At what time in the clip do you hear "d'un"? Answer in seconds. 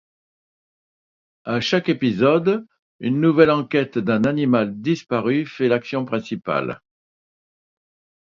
3.99-4.23